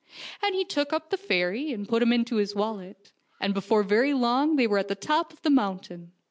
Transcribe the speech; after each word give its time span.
And 0.41 0.55
he 0.55 0.65
took 0.65 0.91
up 0.93 1.11
the 1.11 1.15
fairy 1.17 1.71
and 1.71 1.87
put 1.87 2.01
him 2.01 2.11
into 2.11 2.37
his 2.37 2.55
wallet, 2.55 3.11
and 3.39 3.53
before 3.53 3.83
very 3.83 4.15
long 4.15 4.55
they 4.55 4.65
were 4.65 4.79
on 4.79 4.87
the 4.87 4.95
top 4.95 5.31
of 5.31 5.43
the 5.43 5.51
mountain. 5.51 6.13